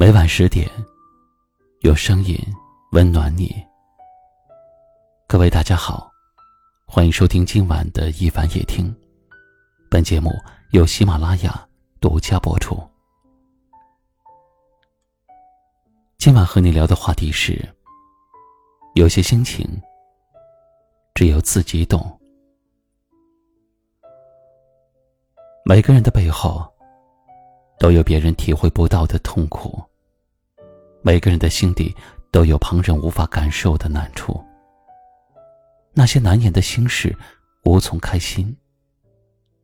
[0.00, 0.70] 每晚十点，
[1.80, 2.38] 有声音
[2.92, 3.52] 温暖你。
[5.26, 6.08] 各位大家好，
[6.86, 8.94] 欢迎收听今晚的一凡夜听。
[9.90, 10.30] 本节目
[10.70, 11.68] 由喜马拉雅
[12.00, 12.80] 独家播出。
[16.16, 17.60] 今晚和你聊的话题是：
[18.94, 19.66] 有些心情
[21.12, 22.16] 只有自己懂。
[25.64, 26.72] 每个人的背后
[27.78, 29.82] 都有别人体会不到的痛苦。
[31.02, 31.94] 每个人的心底
[32.30, 34.44] 都有旁人无法感受的难处，
[35.92, 37.16] 那些难言的心事
[37.64, 38.54] 无从开心，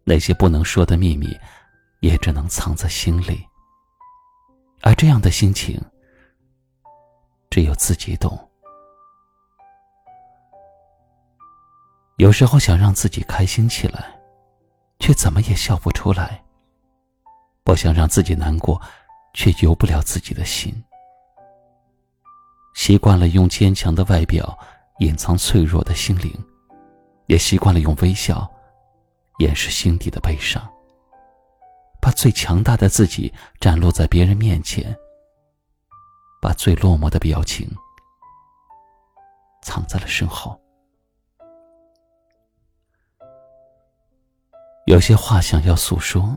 [0.05, 1.37] 那些不能说的秘密
[2.01, 3.45] 也只能藏在心里。
[4.81, 5.81] 而这样的心情，
[7.51, 8.39] 只有自己懂。
[12.19, 14.15] 有时候想让自己开心起来，
[15.01, 16.44] 却怎么也笑不出来；
[17.65, 18.81] 不想让自己难过，
[19.33, 20.73] 却由不了自己的心。
[22.75, 24.57] 习惯了用坚强的外表
[24.99, 26.31] 隐藏脆弱的心灵，
[27.27, 28.49] 也习惯了用微笑
[29.39, 30.63] 掩饰心底的悲伤。
[32.01, 34.95] 把最强大的自己展露在别人面前，
[36.43, 37.67] 把最落寞的表情
[39.63, 40.61] 藏在了身后。
[44.85, 46.37] 有些话想要诉说，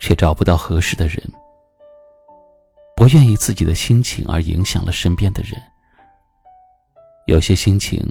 [0.00, 1.22] 却找不到合适的人。
[2.96, 5.60] 不愿意自己的心情而影响了身边的人。
[7.26, 8.02] 有些心情，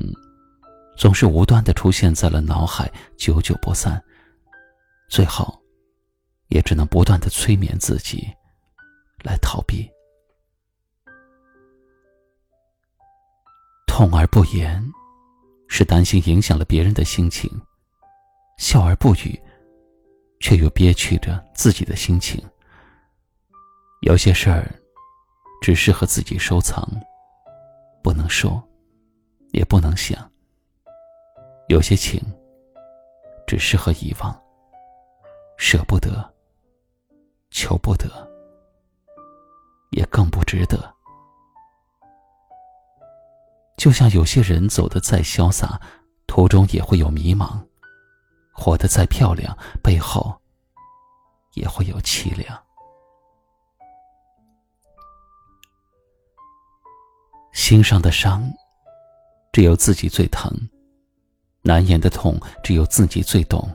[0.98, 4.02] 总是无端的出现在了脑海，久久不散。
[5.10, 5.62] 最后，
[6.48, 8.28] 也只能不断的催眠自己，
[9.24, 9.90] 来逃避。
[13.86, 14.82] 痛而不言，
[15.68, 17.50] 是担心影响了别人的心情；
[18.58, 19.40] 笑而不语，
[20.40, 22.44] 却又憋屈着自己的心情。
[24.02, 24.70] 有些事儿。
[25.62, 26.88] 只适合自己收藏，
[28.02, 28.66] 不能说，
[29.52, 30.18] 也不能想。
[31.68, 32.18] 有些情，
[33.46, 34.42] 只适合遗忘，
[35.58, 36.34] 舍不得，
[37.52, 38.08] 求不得，
[39.92, 40.96] 也更不值得。
[43.76, 45.78] 就像有些人走得再潇洒，
[46.26, 47.62] 途中也会有迷茫；
[48.60, 50.38] 活得再漂亮，背后
[51.54, 52.62] 也会有凄凉。
[57.54, 58.44] 心上的伤，
[59.54, 60.52] 只有自己最疼；
[61.62, 63.66] 难言的痛，只有自己最懂。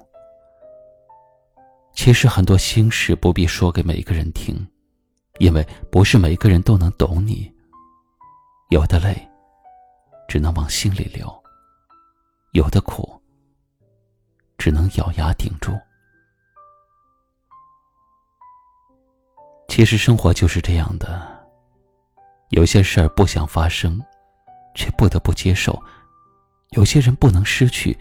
[1.94, 4.54] 其实很多心事不必说给每个人听，
[5.38, 7.50] 因为不是每个人都能懂你。
[8.68, 9.16] 有的泪，
[10.28, 11.26] 只能往心里流；
[12.52, 13.18] 有的苦，
[14.56, 15.72] 只能咬牙顶住。
[19.68, 21.32] 其实生活就是这样的。
[22.50, 24.00] 有些事儿不想发生，
[24.74, 25.72] 却不得不接受；
[26.70, 27.98] 有些人不能失去，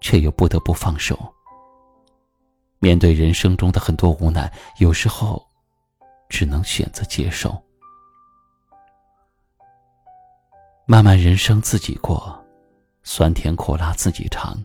[0.00, 1.16] 却又不得不放手。
[2.80, 5.46] 面对人生中的很多无奈，有时候
[6.28, 7.62] 只能选择接受。
[10.86, 12.44] 漫漫人生自己过，
[13.04, 14.60] 酸甜苦辣自己尝。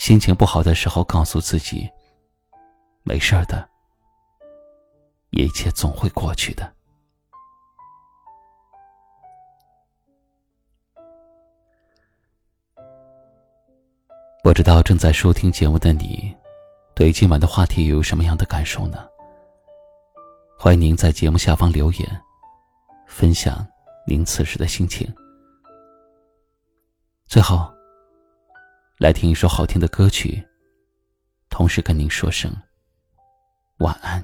[0.00, 1.86] 心情不好的时候，告诉自己：
[3.02, 3.68] 没事的，
[5.28, 6.72] 一切总会过去的。
[14.42, 16.34] 不知道正在收听节目的你，
[16.94, 19.06] 对今晚的话题有什么样的感受呢？
[20.58, 22.22] 欢迎您在节目下方留言，
[23.06, 23.68] 分享
[24.06, 25.06] 您此时的心情。
[27.26, 27.70] 最后，
[29.00, 30.46] 来听一首好听的歌曲，
[31.48, 32.54] 同时跟您说声
[33.78, 34.22] 晚安。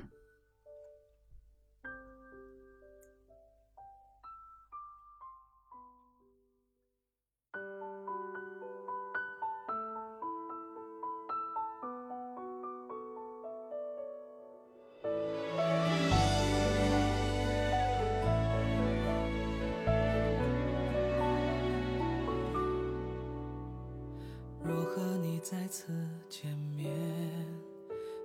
[25.49, 25.93] 再次
[26.29, 26.93] 见面，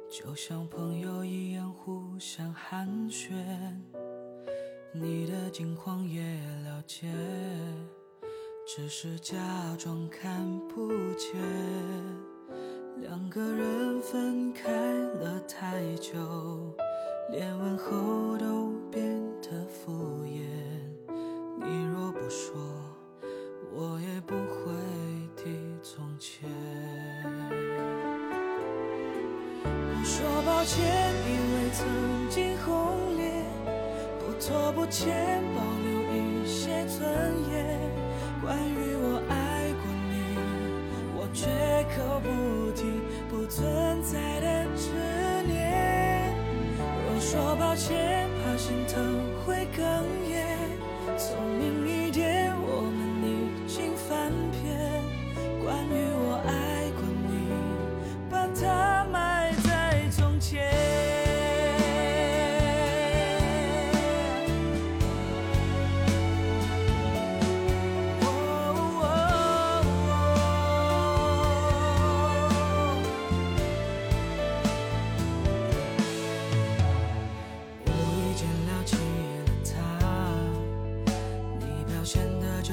[0.09, 3.31] 就像朋友一样互相寒暄。
[4.91, 6.23] 你的近况也
[6.63, 7.13] 了解，
[8.65, 9.37] 只是假
[9.77, 11.39] 装看不见。
[13.01, 16.73] 两个人分开了太久，
[17.29, 20.70] 连问候都变得敷衍。
[30.03, 30.83] 说抱歉，
[31.27, 33.45] 因为曾经轰烈，
[34.19, 35.90] 不拖不欠，保留。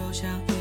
[0.08, 0.57] 留下。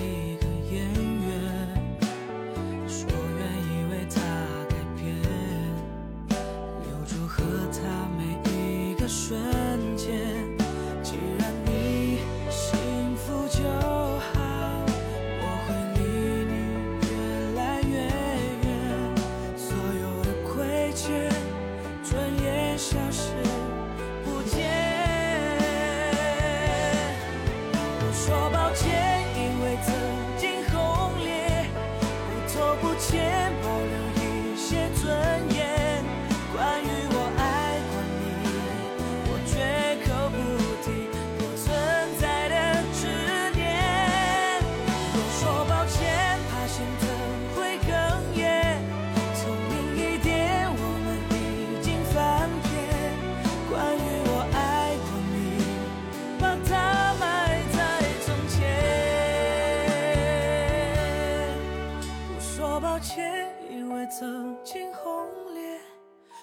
[64.20, 65.80] 曾经轰烈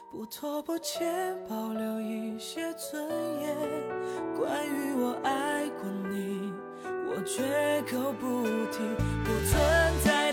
[0.09, 3.05] 不拖不欠保留一些尊
[3.41, 3.57] 严。
[4.39, 6.53] 关于我爱过你
[7.09, 7.43] 我绝
[7.83, 8.79] 口不提
[9.25, 9.59] 不存
[10.05, 10.24] 在